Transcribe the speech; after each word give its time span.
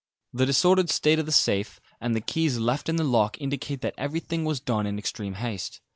The 0.33 0.47
disordered 0.47 0.89
state 0.89 1.19
of 1.19 1.27
the 1.27 1.31
safe, 1.31 1.79
and 1.99 2.15
the 2.15 2.21
keys 2.21 2.57
left 2.57 2.89
in 2.89 2.95
the 2.95 3.03
lock, 3.03 3.39
indicate 3.39 3.81
that 3.81 3.93
everything 3.99 4.45
was 4.45 4.59
done 4.59 4.87
in 4.87 4.97
extreme 4.97 5.35
haste. 5.35 5.79